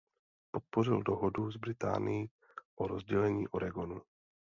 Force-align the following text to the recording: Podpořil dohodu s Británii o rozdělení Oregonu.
Podpořil 0.51 1.01
dohodu 1.03 1.51
s 1.51 1.57
Británii 1.57 2.29
o 2.75 2.87
rozdělení 2.87 3.47
Oregonu. 3.47 4.01